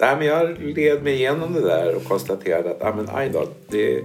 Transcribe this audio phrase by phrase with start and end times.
[0.00, 3.46] Nej, men jag led mig igenom det där och konstaterade att ah, men, aj då,
[3.68, 4.02] det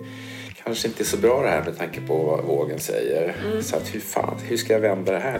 [0.64, 3.36] kanske inte är så bra det här med tanke på vad vågen säger.
[3.62, 5.40] Så att, hur, fan, hur ska jag vända det här?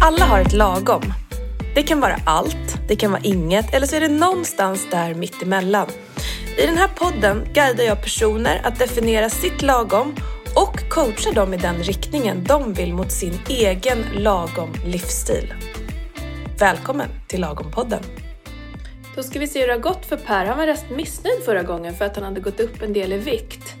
[0.00, 1.02] Alla har ett lagom.
[1.78, 5.86] Det kan vara allt, det kan vara inget eller så är det någonstans där mittemellan.
[6.58, 10.14] I den här podden guidar jag personer att definiera sitt lagom
[10.54, 15.54] och coachar dem i den riktningen de vill mot sin egen lagom livsstil.
[16.58, 18.02] Välkommen till Lagom-podden.
[19.16, 20.46] Då ska vi se hur det har gått för Per.
[20.46, 23.18] Han var rätt missnöjd förra gången för att han hade gått upp en del i
[23.18, 23.74] vikt.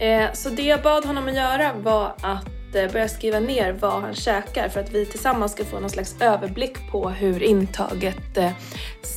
[0.00, 4.14] Eh, så det jag bad honom att göra var att börja skriva ner vad han
[4.14, 8.50] käkar för att vi tillsammans ska få någon slags överblick på hur intaget eh,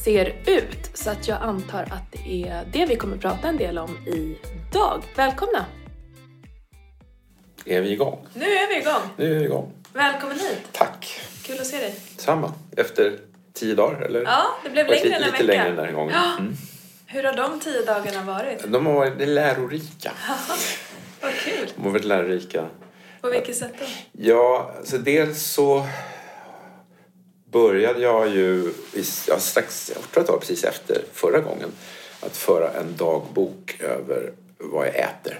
[0.03, 0.89] ser ut.
[0.93, 5.03] Så att jag antar att det är det vi kommer prata en del om idag.
[5.15, 5.65] Välkomna!
[7.65, 8.27] Är vi igång?
[8.33, 9.01] Nu är vi igång!
[9.17, 9.73] Nu är vi igång.
[9.93, 10.61] Välkommen hit!
[10.71, 11.21] Tack!
[11.43, 11.95] Kul att se dig.
[12.17, 12.53] Samma.
[12.77, 13.17] Efter
[13.53, 14.21] tio dagar, eller?
[14.21, 15.63] Ja, det blev längre än lite, en lite vecka.
[15.63, 16.15] längre den här gången.
[16.15, 16.37] Ja.
[16.39, 16.53] Mm.
[17.05, 18.63] Hur har de tio dagarna varit?
[18.67, 20.11] De har varit lärorika.
[21.21, 21.67] Vad kul!
[21.75, 22.67] De har varit lärorika.
[23.23, 23.85] På vilket sätt då?
[24.11, 25.87] Ja, så dels så
[27.51, 28.73] började jag ju
[29.27, 31.69] ja, strax, jag tror att det var precis efter förra gången,
[32.19, 35.39] att föra en dagbok över vad jag äter.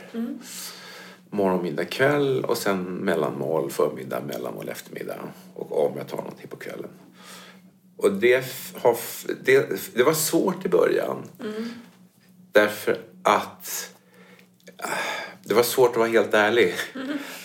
[1.30, 5.17] Morgon, middag, kväll och sen mellanmål, förmiddag, mellanmål, eftermiddag
[5.54, 6.89] och om jag tar någonting på kvällen.
[7.98, 8.45] Och det,
[8.76, 8.98] har,
[9.44, 11.17] det, det var svårt i början.
[12.52, 13.89] Därför att
[15.44, 16.73] det var svårt att vara helt ärlig.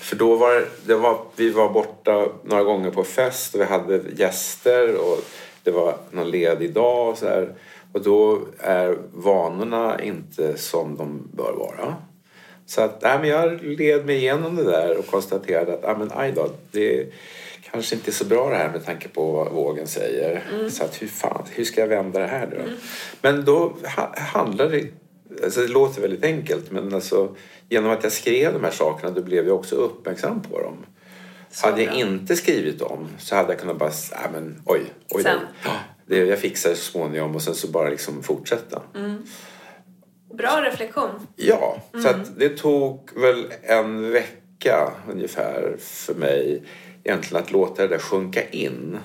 [0.00, 4.00] För då var, det var vi var borta några gånger på fest och vi hade
[4.16, 5.18] gäster och
[5.62, 7.54] det var någon ledig dag och så här.
[7.92, 11.96] Och då är vanorna inte som de bör vara.
[12.66, 16.10] Så att, nej, men jag led mig igenom det där och konstaterade att, ah, men
[16.14, 17.06] aj då, det
[17.70, 20.42] kanske inte är så bra det här med tanke på vad vågen säger.
[20.70, 22.56] Så att, hur fan, hur ska jag vända det här då?
[23.22, 24.87] Men då ha, handlade det
[25.44, 27.37] Alltså det låter väldigt enkelt men alltså,
[27.69, 30.77] genom att jag skrev de här sakerna då blev jag också uppmärksam på dem.
[31.50, 32.00] Så hade jag bra.
[32.00, 34.81] inte skrivit dem så hade jag kunnat bara, äh, men oj,
[35.11, 35.38] oj Sen.
[35.65, 35.71] då.
[36.06, 38.83] Det, jag fixar det så småningom och sen så bara liksom fortsätta.
[38.94, 39.22] Mm.
[40.34, 41.11] Bra reflektion.
[41.37, 42.21] Ja, så Mm.
[42.21, 46.62] att det tog väl en vecka ungefär för mig
[47.05, 48.99] egentligen att låta det där sjunka in.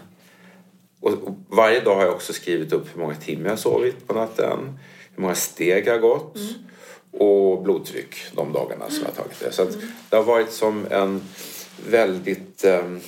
[0.99, 4.13] Och, och varje dag har jag också skrivit upp hur många timmar jag sovit på
[4.13, 4.79] natten,
[5.15, 6.37] hur många steg jag har gått
[7.11, 9.51] och blodtryck de dagarna som jag har tagit det.
[9.51, 9.67] Så
[10.09, 11.21] det har varit som en
[11.89, 12.99] väldigt um,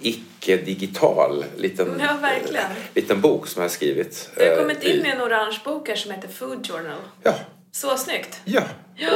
[0.00, 2.64] icke-digital liten, Ja, verkligen.
[2.94, 4.30] liten bok som jag har skrivit.
[4.36, 6.98] Du har eh, kommit in i- en orange bok här som heter Food Journal.
[7.22, 7.34] Ja,
[7.72, 8.40] Så snyggt!
[8.44, 8.62] Ja,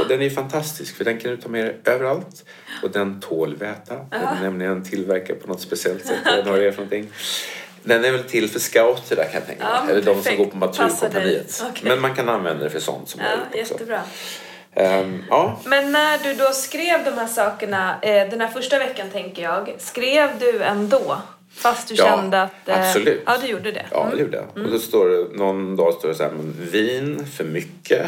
[0.02, 2.44] och den är fantastisk för den kan du ta med dig överallt.
[2.82, 3.94] Och den tål väta.
[4.10, 6.18] Den är nämligen tillverkad på något speciellt sätt.
[6.38, 7.10] Inte vad det för någonting.
[7.82, 9.72] Den är väl till för scouter där kan jag tänka mig.
[9.84, 10.38] Ja, Eller de som perfekt.
[10.38, 10.56] går på.
[10.58, 11.62] Naturkompaniet.
[11.70, 11.82] Okej.
[11.88, 14.00] Men man kan använda det för sånt som Ja, jättebra.
[14.74, 19.06] Ehm, ja, Men när du då skrev de här sakerna, eh, den här första veckan
[19.12, 21.16] tänker jag, skrev du ändå?
[21.54, 22.68] Fast du Ja, kände att...
[22.68, 23.22] eh, absolut.
[23.26, 23.86] Ja, du gjorde det.
[23.90, 24.64] Ja, det gjorde jag.
[24.64, 26.32] Och då står det, någon dag står det så här,
[26.70, 28.06] vin för mycket.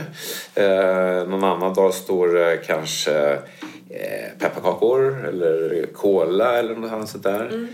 [0.55, 3.13] Eh, någon annan dag står det kanske
[3.91, 7.69] eh, pepparkakor eller cola eller något sånt där.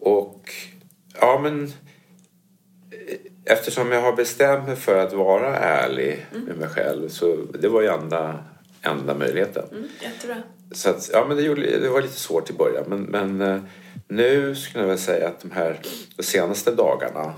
[0.00, 0.50] Och
[1.20, 1.72] ja, men
[2.90, 7.68] eh, eftersom jag har bestämt mig för att vara ärlig med mig själv så det
[7.68, 8.44] var ju enda,
[8.82, 9.64] enda möjligheten.
[9.72, 10.42] Mm, jättebra.
[10.72, 12.84] Så att, ja, men det, gjorde, det var lite svårt i början.
[12.88, 13.62] Men, men eh,
[14.08, 15.80] nu skulle jag väl säga att de här
[16.16, 17.34] de senaste dagarna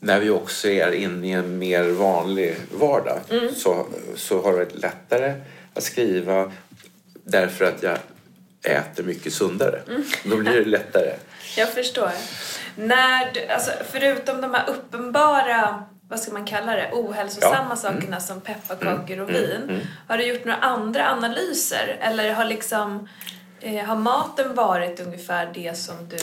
[0.00, 3.20] när vi också är inne i en mer vanlig vardag
[3.56, 3.86] så,
[4.16, 5.34] så har det varit lättare
[5.74, 6.52] att skriva
[7.24, 7.98] därför att jag
[8.62, 9.82] äter mycket sundare.
[10.24, 11.12] Då blir det lättare.
[11.56, 12.10] Jag förstår.
[12.78, 17.76] När du, alltså, förutom de här uppenbara, vad ska man kalla det, ohälsosamma Ja.
[17.76, 19.80] sakerna som pepparkakor och vin.
[20.08, 21.96] Har du gjort några andra analyser?
[22.00, 23.08] Eller har liksom,
[23.60, 26.16] eh, har maten varit ungefär det som du...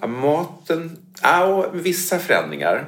[0.00, 2.84] Ja, maten, ja, vissa förändringar.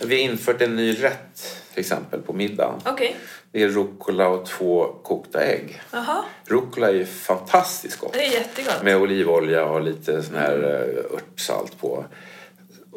[0.00, 2.80] Vi har infört en ny rätt till exempel på middagen.
[2.84, 3.16] Okej.
[3.52, 5.80] Det är rucola och två kokta ägg.
[5.92, 8.12] Jaha, Rucola är ju fantastiskt gott.
[8.12, 8.82] det är jättegott.
[8.82, 12.04] Med olivolja och lite sån här uh, örtsalt på.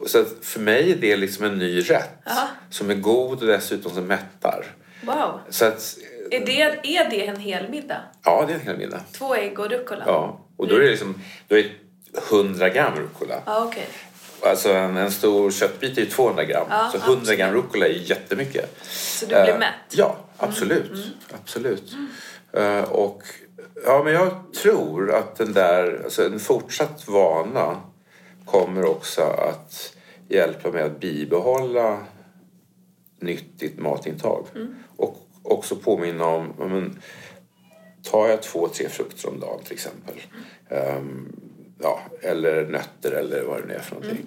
[0.08, 2.10] Så för mig är det liksom en ny rätt.
[2.26, 2.48] Ja.
[2.70, 4.66] Som är god och dessutom som mättar.
[5.02, 5.40] Wow.
[5.50, 5.98] Så att,
[6.32, 6.62] Är det,
[6.98, 8.02] är det en hel middag?
[8.24, 9.02] ja det är en hel middag.
[9.12, 10.04] Två ägg och rucola?
[10.08, 10.40] Ja.
[10.58, 11.70] Och då är det liksom, då är det
[12.32, 13.42] 100 gram rucola.
[13.46, 13.88] Ja, okej.
[14.44, 16.68] Alltså en, en stor köttbit är ju 200 gram.
[16.70, 17.40] Ja, så 100 absolut.
[17.40, 18.78] gram rucola är jättemycket.
[18.90, 19.74] Så du blir Eh, mätt?
[19.92, 20.92] Ja, absolut.
[21.34, 21.96] absolut.
[22.54, 23.24] Eh, och
[23.86, 27.82] ja, men jag tror att den där, alltså en fortsatt vana
[28.46, 29.94] kommer också att
[30.30, 32.00] hjälpa mig att bibehålla
[33.20, 34.48] nyttigt matintag.
[34.98, 37.00] Och också påminna om, men,
[38.04, 40.16] tar jag två, tre frukter om dagen till exempel.
[40.70, 41.36] Ehm,
[41.84, 44.26] ja, eller nötter eller vad det nu är för någonting.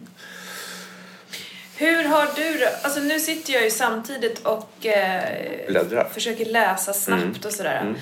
[1.76, 2.76] Hur har du det?
[2.82, 7.94] Alltså nu sitter jag ju samtidigt och eh, försöker läsa snabbt och sådär.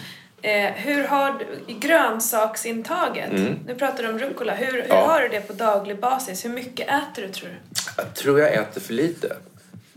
[0.43, 3.33] Eh, hur har du, grönsaksintaget,
[3.67, 4.87] nu pratar du om rucola, hur, hur Mm.
[4.89, 5.07] Ja.
[5.07, 6.45] har du det på daglig basis?
[6.45, 7.55] Hur mycket äter du tror du?
[7.97, 9.37] Jag tror jag äter för lite.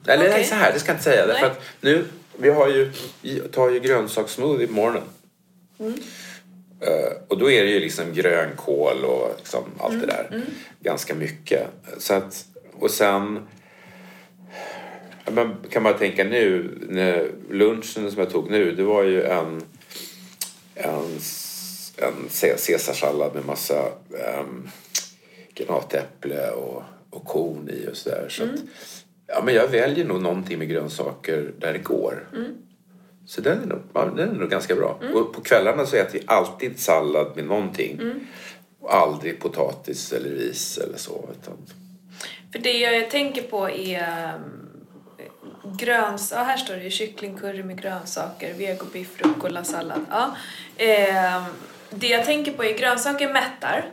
[0.07, 0.33] Eller Okej.
[0.33, 1.25] nej, så här, det ska jag inte säga.
[1.25, 1.33] Nej.
[1.33, 2.05] Därför att nu,
[2.37, 5.03] vi har ju, vi tar ju grönsakssmoothie på morgonen.
[5.79, 5.85] Eh,
[7.27, 10.41] och då är det ju liksom grönkål och liksom allt det där.
[10.79, 11.67] Ganska mycket.
[11.97, 13.39] Så att, och sen
[15.31, 19.61] man kan man tänka nu, när lunchen som jag tog nu, det var ju en,
[20.75, 21.19] en,
[21.97, 23.85] en caesarsallad med massa
[24.39, 24.69] um,
[25.53, 28.25] granatäpple och, och korn i och sådär.
[28.29, 28.49] Så att,
[29.27, 32.27] ja, men jag väljer nog någonting med grönsaker där det går.
[33.27, 34.99] Så den är, nog, den är nog ganska bra.
[35.13, 37.99] Och på kvällarna så äter vi alltid sallad med någonting.
[38.79, 41.29] Och aldrig potatis eller ris eller så.
[41.41, 41.53] Utan,
[42.51, 46.31] För det jag tänker på är um, gröns...
[46.35, 50.05] Ja, här står det ju kycklingcurry med grönsaker, vegobiff, rucola, sallad.
[50.09, 50.35] Ja.
[50.77, 51.43] Eh,
[51.89, 53.85] det jag tänker på är grönsaker mättar.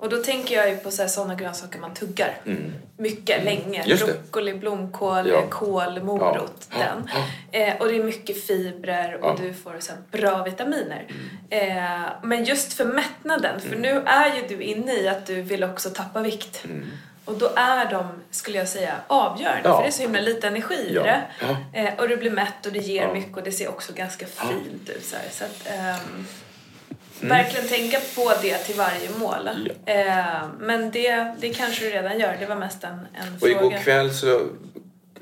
[0.00, 2.36] Och då tänker jag ju på sådana grönsaker man tuggar.
[2.96, 3.78] Mycket, länge.
[3.78, 3.88] Mm.
[3.90, 4.12] Just det.
[4.12, 5.42] Broccoli, blomkål, Ja.
[5.50, 6.68] kål, morot.
[6.70, 6.76] Ja.
[6.78, 7.10] Den.
[7.52, 9.30] Eh, och det är mycket fibrer och Ja.
[9.34, 9.42] Mm.
[9.48, 11.06] du får så bra vitaminer.
[11.50, 15.64] Eh, men just för mättnaden, för nu är ju du inne i att du vill
[15.64, 16.64] också tappa vikt.
[17.24, 19.60] Och då är de, skulle jag säga, avgörande.
[19.68, 19.76] Ja.
[19.76, 21.02] För det är så himla lite energi i Ja.
[21.02, 21.22] det.
[21.40, 21.56] Ja.
[21.80, 23.12] Eh, och du blir mätt och det ger Ja.
[23.12, 25.04] mycket och det ser också ganska fint ut.
[25.04, 25.24] Så, här.
[25.30, 26.26] så att, ehm,
[27.22, 27.28] Mm.
[27.36, 29.48] Verkligen tänka på det till varje mål.
[29.86, 30.24] Eh,
[30.58, 32.36] men det, det kanske du redan gör.
[32.40, 33.52] Det var mest en, en Och fråga.
[33.52, 34.40] igår kväll så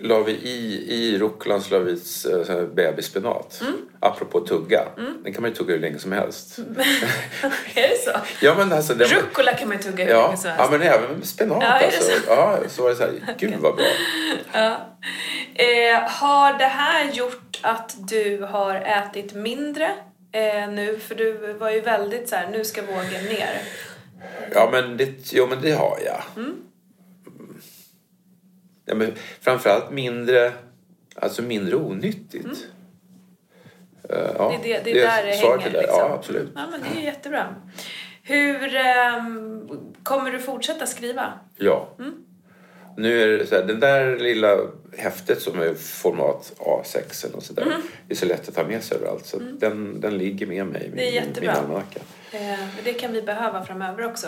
[0.00, 1.90] la vi i, i rucolan så la vi
[2.48, 3.60] här bebisspenat.
[3.60, 3.74] Mm.
[4.00, 4.84] Apropå tugga.
[5.24, 6.58] Den kan man ju tugga hur länge som helst.
[7.74, 8.10] är det så?
[8.40, 8.94] Ja men alltså.
[8.94, 10.64] Den, Rucola kan man ju tugga hur ja, länge som helst.
[10.64, 12.02] ja men även spenat Ja, alltså.
[12.02, 12.12] så?
[12.28, 13.12] Ja, så var det så här.
[13.38, 13.84] Gud vad bra.
[15.54, 19.90] Eh, har det här gjort att du har ätit mindre
[20.32, 20.98] eh, nu?
[20.98, 23.60] För du var ju väldigt så här, nu ska vågen ner.
[24.54, 26.22] Ja men det, jo, men det har jag.
[26.36, 26.56] Mm.
[28.84, 30.52] Ja, men framförallt mindre,
[31.14, 32.46] alltså mindre onyttigt.
[34.10, 34.60] Eh, ja, Mm.
[34.62, 35.66] Det är, det, det är där det hänger.
[35.66, 35.80] är där.
[35.80, 35.98] liksom.
[35.98, 36.50] Ja, absolut.
[36.54, 37.54] Ja, men det är ju jättebra.
[38.22, 39.68] Hur ehm,
[40.02, 41.32] kommer du fortsätta skriva?
[41.56, 41.88] Ja.
[41.98, 42.24] Mm.
[42.98, 44.58] Nu är det så här, den där lilla
[44.96, 47.62] häftet som är format A6 eller sådär.
[47.62, 47.80] Mm.
[48.08, 49.26] Det är så lätt att ta med sig överallt.
[49.26, 52.00] Så den, den ligger med mig i Det min, almanacka.
[52.32, 54.26] Eh, det kan vi behöva framöver också.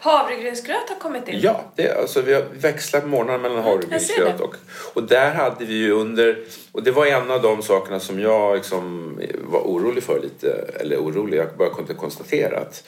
[0.00, 1.40] Havregrynsgröt har kommit in.
[1.42, 4.44] Ja, det, alltså, vi har växlat morgnarna mellan Mm, havregrynsgröt det.
[4.44, 4.54] och,
[4.94, 8.56] och där hade vi ju under, och det var en av de sakerna som jag
[8.56, 9.14] liksom
[9.44, 12.84] var orolig för lite, eller orolig, jag bara kunde konstatera att,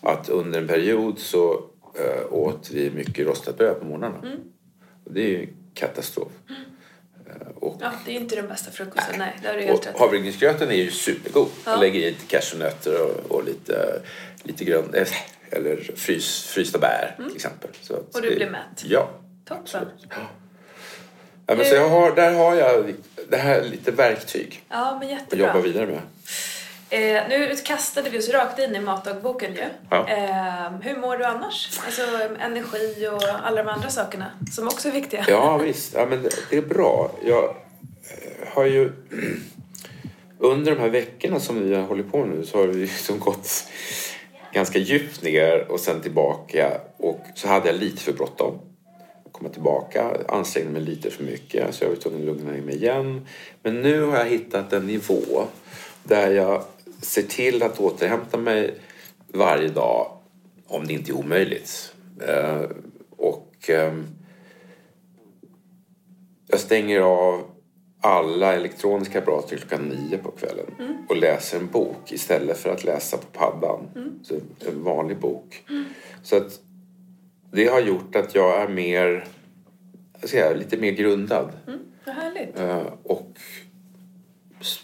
[0.00, 1.52] att under en period så
[1.98, 4.18] äh, åt vi mycket rostat bröd på morgnarna.
[4.22, 4.38] Mm.
[5.12, 6.28] Det är ju katastrof.
[7.28, 9.14] Eh, och Ja, det är inte den bästa frukosten.
[9.18, 11.48] Nej, det har och havregrynsgröten är ju supergod.
[11.64, 11.70] Ja.
[11.70, 14.02] Man lägger i lite cashewnötter och, och lite,
[14.42, 15.08] lite grön, eh,
[15.50, 17.70] eller frys, frysta bär till exempel.
[17.82, 18.10] Så att Mm.
[18.14, 18.84] Och du det- blir mätt.
[18.84, 19.10] Ja.
[19.44, 19.62] Toppen.
[19.62, 20.06] absolut.
[20.10, 20.16] Ja.
[21.46, 22.94] Ja, men så jag har, där har jag
[23.28, 25.46] det här lite verktyg Ja, men att jättebra.
[25.46, 26.00] jobba vidare med.
[26.92, 29.64] Eh, nu kastade vi oss rakt in i matdagboken ju.
[29.90, 30.08] Ja.
[30.08, 31.80] Eh, hur mår du annars?
[31.86, 32.02] Alltså
[32.40, 35.24] energi och alla de andra sakerna som också är viktiga.
[35.28, 37.10] Ja visst, ja, men det, är bra.
[37.24, 38.92] Jag eh, har ju
[40.38, 43.64] under de här veckorna som vi har hållit på nu så har vi liksom gått
[44.52, 48.58] ganska djupt ner och sen tillbaka och så hade jag lite för bråttom.
[49.32, 52.74] Komma tillbaka, ansträngde mig lite för mycket så jag var tvungen att lugna ner mig
[52.74, 53.26] igen.
[53.62, 55.46] Men nu har jag hittat en nivå
[56.02, 56.62] där jag
[57.00, 58.74] ser till att återhämta mig
[59.26, 60.16] varje dag
[60.66, 61.94] om det inte är omöjligt.
[62.28, 62.62] Eh,
[63.16, 64.06] och ehm,
[66.46, 67.42] jag stänger av
[68.02, 70.66] alla elektroniska apparater klockan nio på kvällen
[71.08, 73.86] och läser en bok istället för att läsa på paddan.
[74.22, 74.34] Så
[74.68, 75.64] en vanlig bok.
[76.22, 76.60] Så att
[77.52, 79.24] det har gjort att jag är mer,
[80.20, 81.52] jag säga, lite mer grundad
[82.06, 82.58] Vad härligt.
[82.58, 83.32] eh, och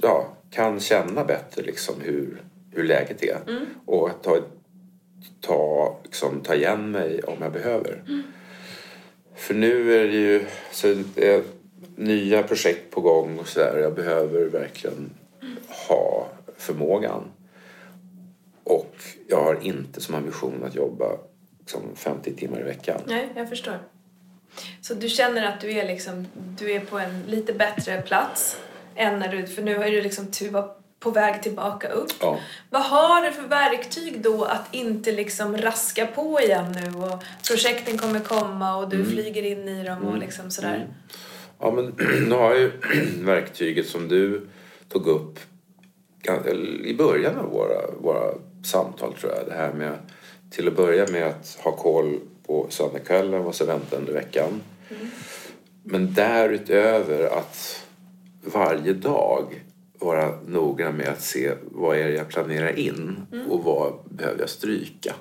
[0.02, 3.38] ja, kan känna bättre liksom hur, hur läget är
[3.86, 4.38] och ta,
[5.40, 8.02] ta, liksom, ta igen mig om jag behöver.
[9.34, 11.42] För nu är det ju så det är
[11.96, 13.78] nya projekt på gång och så där.
[13.78, 15.10] Jag behöver verkligen
[15.88, 17.22] ha förmågan.
[18.64, 18.94] Och
[19.28, 21.18] jag har inte som ambition att jobba
[21.58, 23.00] liksom 50 timmar i veckan.
[23.06, 23.78] Nej, jag förstår.
[24.80, 26.26] Så du känner att du är, liksom,
[26.58, 28.56] du är på en lite bättre plats
[28.96, 32.12] än när du, för nu är du liksom du var på väg tillbaka upp.
[32.20, 32.38] Ja.
[32.70, 37.98] Vad har du för verktyg då att inte liksom raska på igen nu och projekten
[37.98, 39.10] kommer komma och du Mm.
[39.10, 40.86] flyger in i dem och liksom sådär?
[41.60, 41.84] Ja, men
[42.28, 42.72] nu har jag ju
[43.24, 44.46] verktyget som du
[44.88, 45.38] tog upp
[46.84, 48.34] i början av våra, våra
[48.64, 49.46] samtal tror jag.
[49.46, 49.98] Det här med
[50.50, 54.60] till att börja med att ha koll på söndagskvällen, vad som väntar under veckan.
[55.82, 57.85] Men därutöver att
[58.46, 59.62] varje dag
[59.98, 64.48] vara noggrann med att se vad är det jag planerar in och vad behöver jag
[64.48, 65.14] stryka.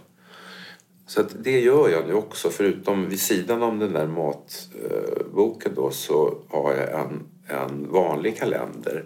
[1.08, 2.50] Så det gör jag nu också.
[2.50, 9.05] Förutom vid sidan om den där matboken då så har jag en, en vanlig kalender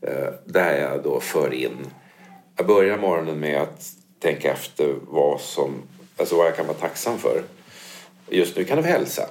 [0.00, 1.76] eh, där jag då för in.
[2.56, 5.74] Jag börjar morgonen med att tänka efter vad som,
[6.16, 7.42] alltså vad jag kan vara tacksam för.
[8.32, 9.28] Just nu kan det vara hälsa.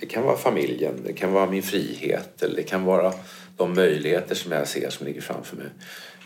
[0.00, 3.12] Det kan vara familjen, det kan vara min frihet eller det kan vara
[3.56, 5.66] de möjligheter som jag ser som ligger framför mig.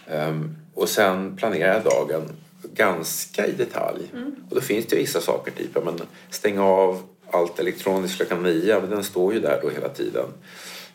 [0.08, 2.28] Ehm, och sen planerar jag dagen
[2.74, 4.02] ganska i detalj.
[4.50, 6.00] Och då finns det vissa saker, typ men
[6.30, 10.26] stänga av allt elektroniskt klockan nio, men den står ju där då hela tiden.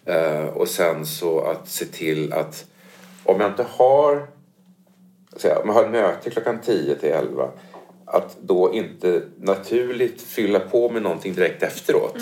[0.05, 2.65] Eh, och sen så att se till att
[3.23, 4.27] om jag inte har
[5.43, 7.49] här, om jag har möte klockan 10 till 11
[8.07, 12.17] att då inte naturligt fylla på med någonting direkt efteråt.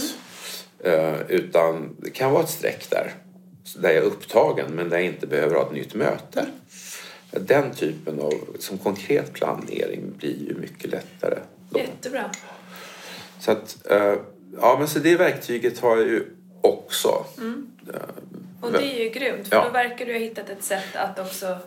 [0.80, 3.14] Eh, utan det kan vara ett streck där.
[3.76, 6.46] Där jag är upptagen men där jag inte behöver ha ett nytt möte.
[7.32, 11.40] Den typen av som konkret planering blir ju mycket lättare.
[11.70, 11.80] Då.
[11.80, 12.32] Jättebra.
[13.40, 14.14] Så att, eh,
[14.62, 16.26] ja men så det verktyget har jag ju
[16.62, 17.26] också.
[18.62, 19.64] Och det är ju grymt för Ja.
[19.66, 21.58] då verkar du ha hittat ett sätt att också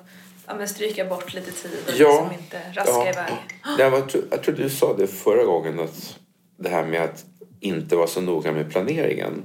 [0.49, 2.28] ja, men stryka bort lite tid och Ja.
[2.28, 3.09] liksom inte raska Ja.
[3.09, 3.33] iväg.
[3.78, 6.19] Jag, var, jag tror du sa det förra gången att
[6.59, 7.25] det här med att
[7.61, 9.45] inte vara så noga med planeringen.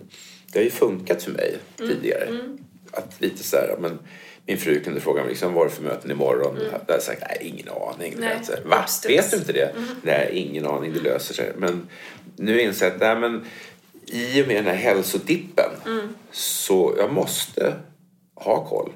[0.53, 2.29] Det har ju funkat för mig tidigare.
[2.91, 3.99] Att lite så här, ja, men
[4.45, 6.55] min fru kunde fråga mig liksom, vad är det för möten imorgon?
[6.57, 6.63] Mm.
[6.71, 8.13] Jag hade sagt, nej ingen aning.
[8.17, 8.37] Nej.
[8.43, 8.85] Så, här, Va?
[9.07, 9.75] Vet du inte det?
[10.01, 11.51] Nej, ingen aning, det löser sig.
[11.57, 11.87] Men
[12.35, 13.45] nu inser jag att nej, men,
[14.05, 15.69] i och med den här hälsodippen
[16.31, 17.75] så jag måste
[18.35, 18.91] ha koll.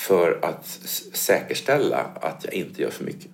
[0.00, 0.66] För att
[1.12, 3.30] säkerställa att jag inte gör för mycket.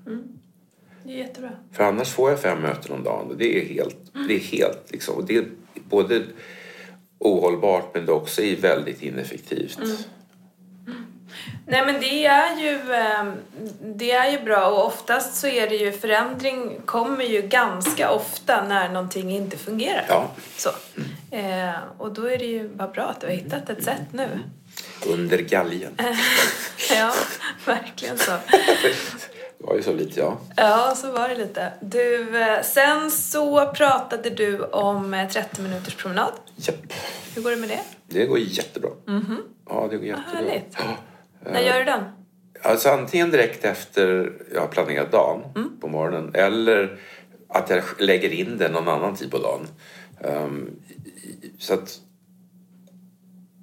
[1.05, 1.51] Det är jättebra.
[1.73, 3.97] För annars får jag fem möten om dagen och det är helt,
[4.29, 5.45] det är helt liksom, och det är
[5.75, 6.23] både
[7.19, 9.79] ohållbart men det också är väldigt ineffektivt.
[11.67, 13.33] Nej men det är ju eh,
[13.81, 18.65] det är ju bra och oftast så är det ju förändring kommer ju ganska ofta
[18.69, 20.07] när någonting inte fungerar.
[20.09, 20.31] Ja.
[20.57, 20.71] Så.
[21.31, 24.29] Eh, och då är det ju bara bra att du har hittat ett sätt nu.
[25.07, 25.93] Under galgen.
[26.91, 27.13] Ja,
[27.67, 28.31] verkligen så.
[29.59, 30.39] Det var ju så lite, ja.
[30.57, 31.73] Ja, så var det lite.
[31.81, 36.33] Du, eh, sen så pratade du om eh, 30 minuters promenad.
[36.57, 36.77] Japp.
[37.35, 37.81] Hur går det med det?
[38.07, 38.91] Det går jättebra.
[39.69, 40.31] Ja, det går jättebra.
[40.35, 40.77] härligt.
[40.79, 40.97] Ja.
[41.53, 42.03] När gör du den?
[42.63, 45.43] Alltså antingen direkt efter jag har planerat dagen
[45.81, 46.99] på morgonen eller
[47.49, 49.69] att jag lägger in den någon annan tid på dagen.
[51.23, 51.99] I- så att...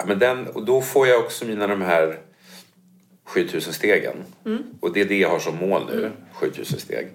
[0.03, 2.17] Ja, men den, och då får jag också mina de här
[3.23, 4.15] 7000 stegen.
[4.79, 7.07] Och det är det jag har som mål nu, 7000 steg.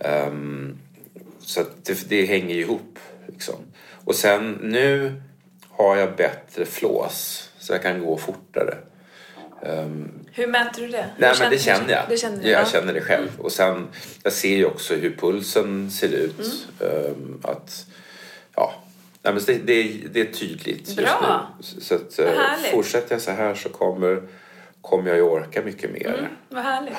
[0.00, 0.78] Ehm,
[1.40, 2.98] så det, det hänger ihop.
[3.26, 3.54] Liksom.
[4.04, 5.22] Och sen nu
[5.70, 8.78] har jag bättre flås så jag kan gå fortare.
[9.62, 11.06] Ehm, Hur mäter du det?
[11.18, 12.04] Nej, men det känner jag.
[12.08, 12.66] Det känner jag ja.
[12.66, 13.28] känner det själv.
[13.38, 13.88] Och sen,
[14.22, 16.40] jag ser ju också hur pulsen ser ut.
[16.80, 17.06] Mm.
[17.06, 17.86] Ehm, att,
[18.54, 18.82] ja,
[19.32, 21.46] nej, men det, det, det är tydligt just Bra.
[21.58, 21.80] nu.
[21.80, 22.32] Så- att, eh,
[22.72, 24.22] fortsätter jag så här så kommer,
[24.80, 26.14] kommer jag ju orka mycket mer.
[26.18, 26.94] Mm, vad härligt.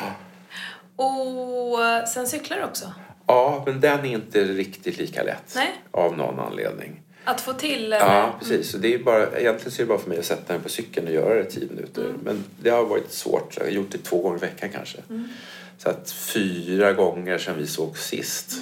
[0.95, 2.93] Och sen cyklar du också?
[3.27, 5.53] Ja, men den är inte riktigt lika lätt.
[5.55, 5.81] Nej.
[5.91, 7.01] Av någon anledning.
[7.23, 7.85] Att få till?
[7.85, 7.97] eller?
[7.97, 8.71] Ja, precis.
[8.71, 10.69] Så det är bara, egentligen så är det bara för mig att sätta mig på
[10.69, 12.01] cykeln och göra det i tio minuter.
[12.01, 12.19] Mm.
[12.23, 13.53] Men det har varit svårt.
[13.57, 14.97] Jag har gjort det två gånger i veckan kanske.
[15.09, 15.29] Mm.
[15.77, 18.55] Så att fyra gånger sedan vi såg sist.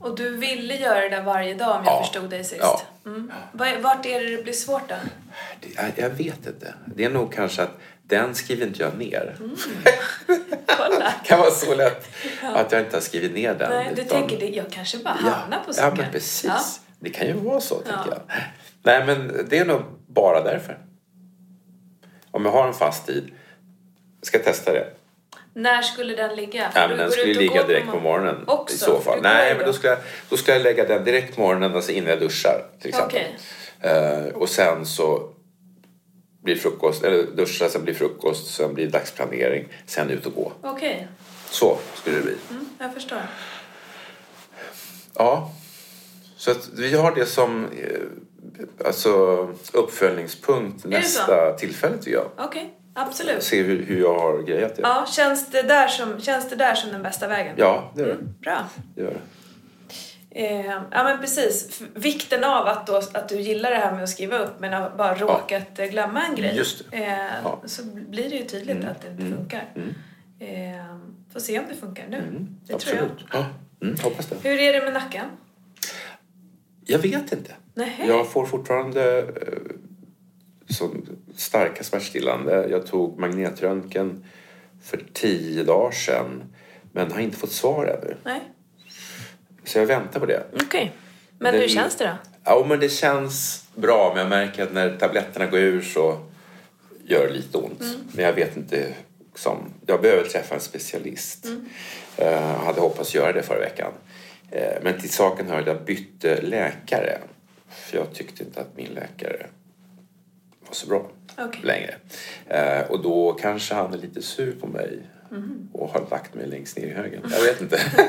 [0.00, 2.02] Och du ville göra det där varje dag om jag Ja.
[2.02, 2.60] förstod dig sist?
[2.60, 2.80] Ja.
[3.06, 3.32] Mm.
[3.52, 4.94] Var- Vart är det det blir svårt då?
[5.60, 6.74] Det, jag, vet inte.
[6.84, 9.36] Det är nog kanske att den skriver inte jag ner.
[9.40, 9.56] Mm.
[10.66, 10.98] Kolla!
[11.22, 12.08] Det kan vara så lätt
[12.42, 13.70] att jag inte har skrivit ner den.
[13.70, 15.96] Nej, du utan- tänker det, jag kanske bara ja, hamnar på Ja, cykeln.
[15.96, 16.44] men precis.
[16.44, 16.60] Ja.
[17.00, 18.16] Det kan ju vara så, tänker Ja.
[18.28, 18.42] jag.
[18.82, 20.78] Nej, men det är nog bara därför.
[22.30, 23.30] Om jag har en fast tid,
[24.22, 24.86] ska jag testa det.
[25.56, 26.70] När skulle den ligga?
[26.74, 28.74] Ja, men den skulle ligga direkt på mor- morgonen Också?
[28.74, 29.22] i så fall.
[29.22, 29.98] Nej, men då ska, jag,
[30.28, 33.22] då ska jag lägga den direkt på morgonen, alltså innan jag duschar till exempel.
[33.80, 33.96] Okej.
[34.26, 35.32] Eh, och sen så
[36.42, 40.52] blir frukost, eller duscha, sen blir frukost, sen blir dagsplanering, sen ut och gå.
[40.62, 41.08] Okej,
[41.50, 42.34] Så skulle det bli.
[42.50, 43.18] mm, jag förstår.
[45.14, 45.52] Ja.
[46.36, 49.10] Så att vi har det som eh, alltså,
[49.72, 52.30] uppföljningspunkt nästa tillfälle tycker jag.
[52.38, 53.42] Okej, absolut.
[53.42, 54.82] Se hur, hur jag har grejat det.
[54.82, 57.54] Ja, känns det, där som, känns det där som den bästa vägen?
[57.58, 58.14] Ja, det gör det.
[58.14, 58.68] Mm, bra.
[58.94, 59.20] det, gör det.
[60.30, 64.08] Eh, ja men precis, vikten av att, då, att du gillar det här med att
[64.08, 66.56] skriva upp men har bara råkat eh, glömma en grej.
[66.56, 66.96] Just det.
[67.04, 67.60] Eh, Ja.
[67.64, 69.64] Så blir det ju tydligt att det inte funkar.
[69.74, 69.94] Mm.
[70.38, 70.86] Eh,
[71.32, 72.16] får se om det funkar nu.
[72.16, 73.04] Mm, det tror jag.
[73.04, 73.24] absolut.
[73.32, 73.46] Ja,
[73.82, 74.48] mm, hoppas det.
[74.48, 75.24] Hur är det med nacken?
[76.84, 77.52] Jag vet inte.
[77.74, 78.04] Nej.
[78.08, 79.26] Jag får fortfarande
[80.76, 81.06] som
[81.36, 82.66] starka smärtstillande.
[82.70, 84.24] Jag tog magnetröntgen
[84.82, 86.42] för tio dagar sedan
[86.92, 88.16] men har inte fått svar ännu.
[88.24, 88.40] Nej.
[89.64, 90.42] Så jag väntar på det.
[90.66, 90.92] Okej.
[91.38, 92.10] Men Det- hur känns det då?
[92.44, 96.18] Ja, men det känns bra men jag märker att när tabletterna går ur så
[97.04, 97.82] gör det lite ont.
[98.12, 98.94] Men jag vet inte.
[99.34, 101.46] Som, jag behöver träffa en specialist.
[102.16, 103.92] Jag hade hoppats göra det förra veckan.
[104.50, 107.18] Eh, Men till saken hör att jag bytte läkare.
[107.68, 109.46] För jag tyckte inte att min läkare
[110.68, 111.60] var så bra Okej.
[111.64, 111.94] längre.
[112.48, 114.98] Eh, Och då kanske han är lite sur på mig
[115.72, 117.22] och har lagt mig längst ner i högen.
[117.32, 117.80] Jag vet inte.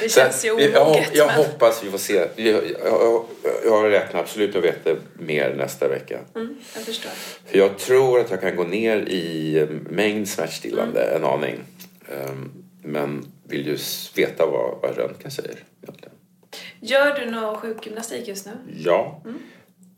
[0.00, 1.10] Det känns ju vi- jag, omoget.
[1.14, 1.36] jag men...
[1.36, 2.14] hoppas vi får se.
[2.36, 3.24] Jag, jag,
[3.64, 6.18] jag, räknar absolut med att veta mer nästa vecka.
[6.34, 7.10] Mm, jag förstår.
[7.46, 11.16] För jag tror att jag kan gå ner i mängd smärtstillande Mm.
[11.22, 11.60] en aning.
[12.08, 12.50] Ehm,
[12.82, 13.78] Men vill ju
[14.16, 16.14] veta vad, vad röntgen säger egentligen.
[16.80, 18.52] Gör du någon sjukgymnastik just nu?
[18.76, 19.22] Ja.
[19.24, 19.38] Mm.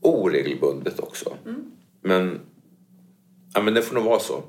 [0.07, 1.37] Oregelbundet också.
[2.03, 2.41] Men,
[3.55, 4.43] ja, men det får nog vara så.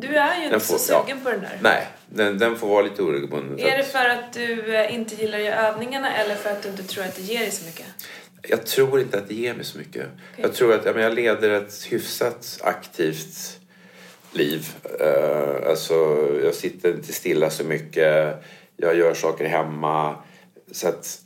[0.00, 1.02] Du är ju inte Den så får- ja.
[1.04, 1.58] sugen på den där.
[1.62, 3.58] Nej, den, den får vara lite oregelbunden.
[3.58, 6.68] Är det för att du eh, inte gillar att göra övningarna eller för att du
[6.68, 7.86] inte tror att det ger dig så mycket?
[8.48, 10.06] Jag tror inte att det ger mig så mycket.
[10.36, 13.58] Jag tror att ja, men jag leder ett hyfsat aktivt
[14.32, 14.68] liv.
[15.00, 15.94] Uh, alltså,
[16.44, 18.42] jag sitter inte stilla så mycket.
[18.76, 20.16] Jag gör saker hemma.
[20.72, 21.18] Så att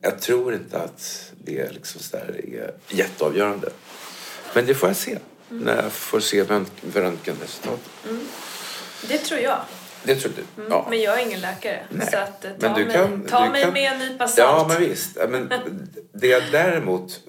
[0.00, 3.70] jag tror inte att det liksom så är jätteavgörande.
[4.54, 7.90] Men det får jag se när jag får se röntgen- röntgenresultatet.
[9.08, 9.60] Det tror jag.
[10.04, 10.62] Det tror du?
[10.62, 10.72] Mm.
[10.72, 10.86] Ja.
[10.90, 11.84] Men jag är ingen läkare.
[11.90, 12.08] Nej.
[12.10, 14.24] Så att, eh, ta Men du mig, kan- ta du mig kan- med en nypa
[14.24, 14.68] Ja, salt.
[14.68, 15.16] men visst.
[15.16, 15.52] Ja, Men
[16.12, 17.20] det jag däremot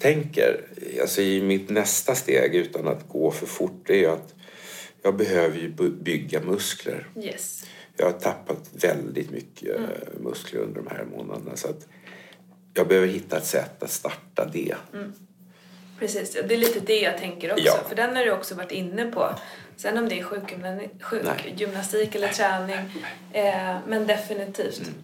[0.00, 0.60] tänker,
[1.00, 4.34] alltså i mitt nästa steg utan att gå för fort, det är att
[5.02, 7.08] jag behöver ju by- bygga muskler.
[7.22, 7.64] Yes.
[7.96, 11.86] Jag har tappat väldigt mycket eh, muskler under de här månaderna så att
[12.74, 14.74] jag behöver hitta ett sätt att starta det.
[15.98, 17.64] Precis, det är lite det jag tänker också.
[17.64, 17.78] Ja.
[17.88, 19.34] För den har du också varit inne på.
[19.76, 22.76] Sen om det är sjukgymna- sjukgymnastik eller träning.
[23.32, 24.78] Eh, men definitivt.
[24.80, 24.94] Mm.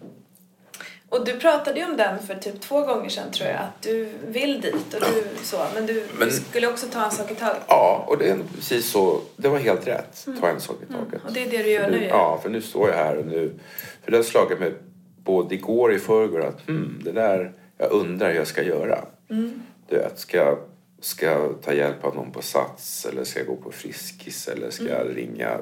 [1.09, 3.57] Och du pratade ju om den för typ två gånger sedan tror jag.
[3.59, 5.65] Att du vill dit och du så.
[5.73, 7.61] Men du, Men- skulle också ta en sak i taget.
[7.67, 9.21] Ja, och det är precis så.
[9.37, 10.27] Det var helt rätt.
[10.41, 11.21] Ta en sak i taget.
[11.25, 12.07] Och det är det du gör nu ju.
[12.07, 13.53] Ja, för nu står jag här och nu...
[14.03, 14.73] För det har slagit mig
[15.27, 17.53] både igår och i förrgår att hmm, det där...
[17.77, 19.05] Jag undrar hur jag ska göra.
[19.29, 19.61] Mm.
[19.89, 20.57] Du vet, ska jag
[20.99, 24.69] ska jag ta hjälp av någon på Sats eller ska jag gå på Friskis eller
[24.69, 25.15] ska jag Mm.
[25.15, 25.57] ringa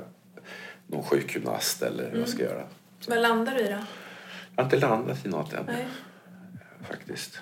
[0.88, 2.63] någon sjukgymnast eller vad ska jag göra?
[3.08, 3.69] Vad landar du i då?
[4.56, 5.88] Jag har inte landat i något än Nej.
[6.89, 7.39] faktiskt.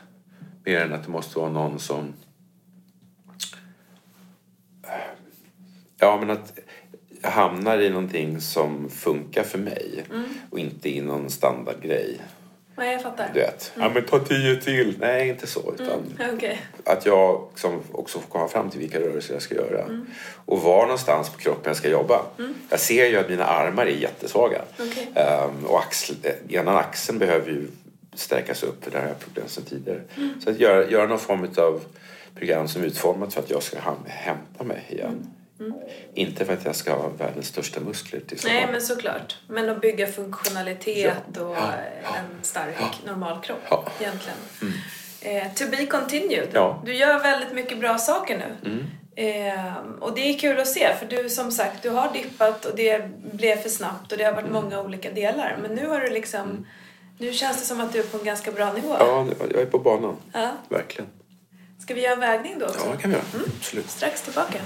[0.66, 2.14] Mer än att det måste vara någon som...
[5.98, 6.60] Ja, men att
[7.24, 10.24] jag hamnar i någonting som funkar för mig Mm.
[10.50, 12.18] och inte i någon standardgrej.
[12.78, 13.30] Nej, jag fattar.
[13.34, 14.96] Du vet, ja men ta tio till.
[15.00, 15.74] Nej, inte så.
[15.74, 16.62] Utan Okej.
[16.86, 19.82] att jag liksom också får komma fram till vilka rörelser jag ska göra.
[19.84, 20.06] Mm.
[20.46, 22.22] Och var någonstans på kroppen jag ska jobba.
[22.70, 24.62] Jag ser ju att mina armar är jättesvaga.
[24.80, 25.10] Okej.
[25.16, 26.16] Ehm, och axel,
[26.50, 27.68] ena axeln behöver ju
[28.14, 30.02] stärkas upp, för det har jag problem sedan tidigare.
[30.18, 30.42] Mm.
[30.42, 31.82] Så att göra, göra någon form av
[32.36, 35.28] program som är utformat för att jag ska hämta mig igen.
[36.14, 38.56] Inte för att jag ska ha världens största muskler till Mm.
[38.56, 39.38] Nej, men såklart.
[39.48, 41.74] Men att bygga funktionalitet och Ja.
[42.04, 43.86] en stark normal kropp Ja.
[44.00, 44.38] egentligen.
[45.22, 46.48] Eh, to be continued.
[46.54, 46.82] Ja.
[46.86, 48.70] Du gör väldigt mycket bra saker nu.
[48.72, 48.86] Mm.
[49.16, 52.76] Eh, och det är kul att se för du som sagt, du har dippat och
[52.76, 54.64] det blev för snabbt och det har varit Mm.
[54.64, 55.58] många olika delar.
[55.62, 56.66] Men nu har du liksom,
[57.18, 58.96] nu känns det som att du är på en ganska bra nivå.
[59.00, 60.16] Ja, jag är på banan.
[60.34, 60.52] Ja.
[60.70, 61.10] Verkligen.
[61.80, 62.80] Ska vi göra en vägning då också?
[62.86, 63.26] Ja, det kan vi göra.
[63.58, 63.90] Absolut.
[63.90, 64.60] Strax tillbaka.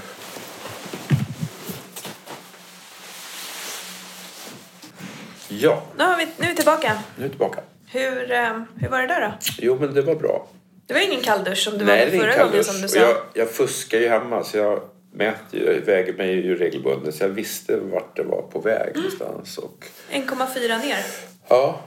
[5.59, 6.93] Ja, Nu, har vi, nu är vi tillbaka.
[7.15, 7.59] nu är jag tillbaka.
[7.91, 9.33] Hur, eh, hur var det där då?
[9.57, 10.47] Jo, men det var bra.
[10.85, 12.99] Det var ingen kalldusch som du Nej, var det är förra gången som du sa.
[12.99, 14.81] Jag, jag fuskar ju hemma så jag
[15.13, 19.01] mäter, jag väger mig ju regelbundet så jag visste vart det var på väg Mm.
[19.01, 19.57] någonstans.
[19.57, 21.05] Och, 1,4 ner.
[21.47, 21.79] ja,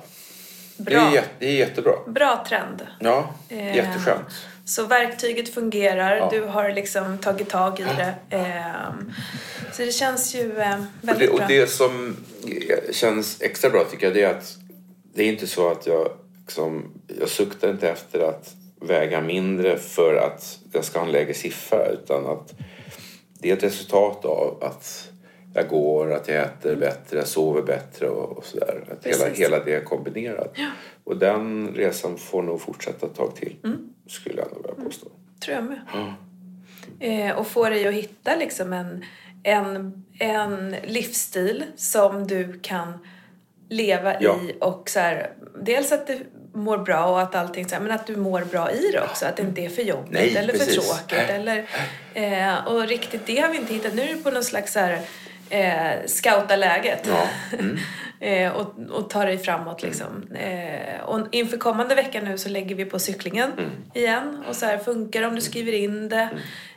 [0.77, 1.01] det Bra.
[1.01, 1.93] är, jätte, det är jättebra.
[2.07, 2.87] Bra trend.
[3.01, 4.27] Ja, Eh, jätteskönt.
[4.71, 6.29] Så verktyget fungerar, Ja.
[6.33, 8.15] du har liksom tagit tag i det.
[8.37, 9.13] Ehm,
[9.73, 11.47] Så det känns ju eh, Och det, väldigt och bra.
[11.49, 12.17] det som
[12.93, 14.57] känns extra bra tycker jag det är att
[15.15, 16.09] det är inte så att jag,
[16.41, 21.35] liksom, jag suktar inte efter att väga mindre för att jag ska ha en lägre
[21.35, 22.53] siffra utan att
[23.41, 25.09] det är ett resultat av att
[25.55, 28.85] jag går, att jag äter bättre, jag sover bättre och, och sådär.
[28.93, 29.39] Att hela, Precis.
[29.45, 30.55] hela det är kombinerat.
[31.05, 33.79] Och den resan får nog fortsätta ett tag till, Mm.
[34.11, 35.07] Skulle jag nog vilja påstå.
[35.45, 35.81] tror jag med.
[35.93, 36.15] Ja.
[37.07, 39.05] Eh, och få dig att hitta liksom en,
[39.43, 42.99] en, en livsstil som du kan
[43.69, 44.37] leva Ja.
[44.43, 45.31] i och så här,
[45.63, 48.71] dels att du mår bra och att allting så här, men att du mår bra
[48.73, 49.27] i det också.
[49.27, 50.75] Att det inte är för jobbigt Nej, eller för precis.
[50.89, 51.29] tråkigt.
[51.29, 51.37] Nej.
[51.37, 51.67] Eller,
[52.55, 53.95] eh, och riktigt det har vi inte hittat.
[53.95, 55.01] Nu är det på någon slags så här,
[55.51, 57.09] eh, scouta läget.
[57.09, 57.29] Ja.
[57.59, 57.79] Mm.
[58.21, 60.33] Eh, och, och ta dig framåt liksom.
[60.35, 63.71] Eh, och inför kommande vecka nu så lägger vi på cyklingen Mm.
[63.95, 64.45] igen.
[64.49, 66.29] Och så här funkar det om du skriver in det.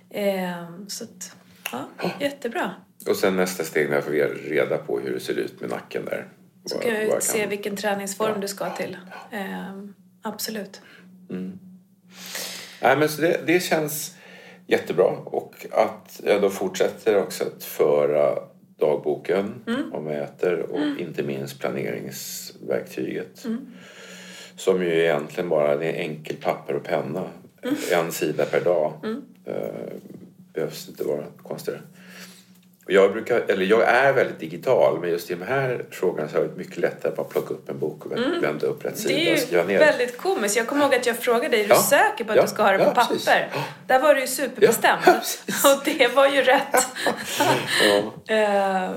[0.10, 1.36] Eh, så att,
[1.72, 2.72] ja, jättebra.
[3.10, 4.12] Och sen nästa steg när jag får
[4.50, 6.28] reda på hur det ser ut med nacken där.
[6.66, 8.42] Så kan jag jag se kan- vilken träningsform Ja.
[8.42, 8.98] du ska till.
[9.32, 9.74] Eh,
[10.22, 10.82] absolut.
[12.82, 14.16] Nej, men så det, det känns
[14.68, 18.36] jättebra och att jag då fortsätter också att föra
[18.86, 19.94] dagboken Mm.
[19.94, 23.46] om jag äter och inte minst planeringsverktyget.
[23.46, 23.66] Mm.
[24.56, 27.24] Som ju egentligen bara det är enkel papper och penna.
[27.64, 27.76] Mm.
[27.92, 28.94] En sida per dag.
[29.46, 29.94] Eh,
[30.54, 31.82] behövs inte vara konstigare.
[32.88, 36.44] Jag, brukar, eller jag är väldigt digital men just i de här frågorna så har
[36.44, 38.12] jag mycket lättare att bara plocka upp en bok och
[38.44, 39.38] vända upp rätt sida Mm.
[39.50, 40.56] Det är ju väldigt komiskt.
[40.56, 41.82] Jag kommer ihåg att jag frågade dig, är du Ja.
[41.82, 42.42] säker på att Ja.
[42.42, 43.14] du ska ha det på Ja, papper?
[43.16, 43.30] precis.
[43.88, 45.02] Där var du ju superbestämd.
[45.78, 46.88] Och det var ju rätt.
[48.28, 48.92] Eh,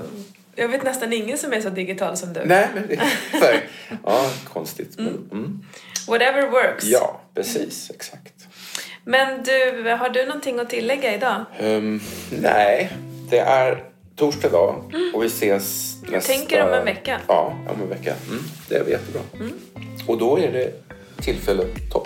[0.55, 2.41] jag vet nästan ingen som är så digital som du.
[2.45, 2.99] Nej, men det
[3.41, 3.69] nej.
[4.05, 4.93] Ja, konstigt.
[4.97, 5.59] Men, mm.
[6.07, 6.83] Whatever works.
[6.83, 7.89] Ja, precis.
[7.95, 8.33] Exakt.
[9.03, 11.45] Men du, har du någonting att tillägga idag?
[11.59, 11.99] Ehm,
[12.41, 12.91] nej,
[13.29, 13.83] det är
[14.15, 16.33] torsdag dag och vi ses nästa...
[16.33, 17.19] tänker om en vecka.
[17.27, 18.13] Ja, om en vecka.
[18.29, 19.21] Mm, det är jättebra.
[20.07, 20.71] Och då är det
[21.21, 22.05] tillfälle 12.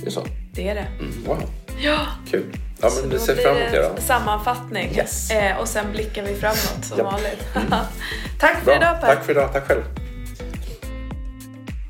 [0.00, 0.22] Det är så?
[0.54, 0.86] Det är det.
[1.00, 1.42] Mm, wow,
[1.80, 1.98] Ja.
[2.30, 2.44] kul.
[2.82, 3.88] Ja, men vi ser fram emot det då.
[3.96, 4.94] en sammanfattning.
[4.96, 5.30] Yes.
[5.30, 7.04] Eh, och sen blickar vi framåt som Ja.
[7.04, 7.44] vanligt.
[8.40, 8.76] Tack för Bra.
[8.76, 9.06] idag Per.
[9.14, 9.52] Tack för idag.
[9.52, 9.82] Tack själv.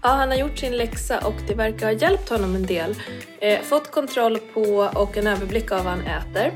[0.03, 2.95] Ja, han har gjort sin läxa och det verkar ha hjälpt honom en del.
[3.41, 6.53] Eh, fått kontroll på och en överblick av vad han äter.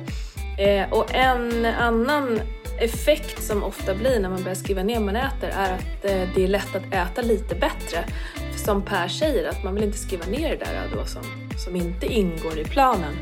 [0.59, 2.41] Eh, och en annan
[2.81, 6.29] effekt som ofta blir när man börjar skriva ner vad man äter är att eh,
[6.35, 8.05] det är lätt att äta lite bättre.
[8.53, 11.23] För som Per säger, att man vill inte skriva ner det där då som,
[11.65, 13.15] som inte ingår i planen.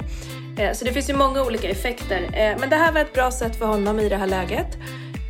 [0.58, 2.22] Eh, så det finns ju många olika effekter.
[2.22, 4.78] Eh, men det här var ett bra sätt för honom i det här läget.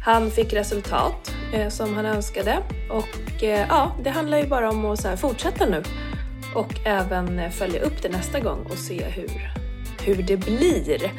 [0.04, 2.58] Han fick resultat eh, som han önskade
[2.90, 5.82] och eh, ja, det handlar ju bara om att så här, fortsätta nu
[6.54, 9.30] och även eh, följa upp det nästa gång och se hur,
[10.02, 11.10] hur det blir.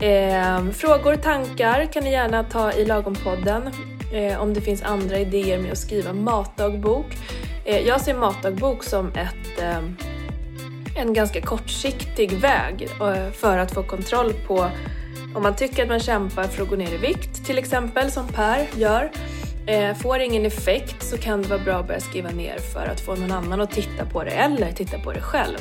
[0.00, 3.70] Eh, frågor, tankar kan ni gärna ta i Lagompodden
[4.12, 7.06] eh, om det finns andra idéer med att skriva matdagbok.
[7.64, 9.78] Eh, jag ser matdagbok som ett eh,
[10.96, 14.70] en ganska kortsiktig väg eh, för att få kontroll på
[15.34, 18.28] om man tycker att man kämpar för att gå ner i vikt, till exempel som
[18.28, 19.10] Per gör,
[19.66, 23.00] eh, får ingen effekt så kan det vara bra att börja skriva ner för att
[23.00, 25.58] få någon annan att titta på det eller titta på det själv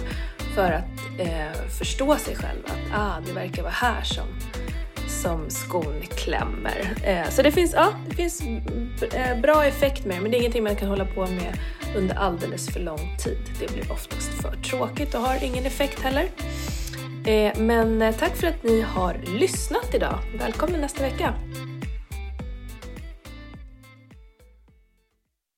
[0.60, 4.28] för att eh, förstå sig själv att ah, det verkar vara här som,
[5.08, 6.98] som skon klämmer.
[7.04, 8.42] Eh, så det finns, ja, det finns
[9.14, 11.60] eh, bra effekt med det men det är ingenting man kan hålla på med
[11.96, 13.38] under alldeles för lång tid.
[13.60, 16.30] Det blir oftast för tråkigt och har ingen effekt heller.
[17.26, 20.20] Eh, men eh, tack för att ni har lyssnat idag.
[20.40, 21.34] Välkommen nästa vecka!